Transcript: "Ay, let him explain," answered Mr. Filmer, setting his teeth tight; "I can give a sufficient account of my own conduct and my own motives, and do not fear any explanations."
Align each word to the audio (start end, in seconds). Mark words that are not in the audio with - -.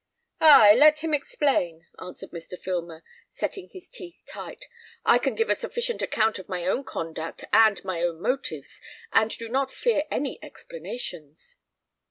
"Ay, 0.39 0.73
let 0.73 1.03
him 1.03 1.13
explain," 1.13 1.85
answered 1.99 2.31
Mr. 2.31 2.57
Filmer, 2.57 3.03
setting 3.33 3.69
his 3.69 3.87
teeth 3.87 4.17
tight; 4.25 4.65
"I 5.05 5.19
can 5.19 5.35
give 5.35 5.51
a 5.51 5.53
sufficient 5.53 6.01
account 6.01 6.39
of 6.39 6.49
my 6.49 6.65
own 6.65 6.83
conduct 6.83 7.43
and 7.53 7.83
my 7.85 8.01
own 8.01 8.19
motives, 8.19 8.81
and 9.13 9.29
do 9.29 9.47
not 9.47 9.69
fear 9.69 10.05
any 10.09 10.43
explanations." 10.43 11.57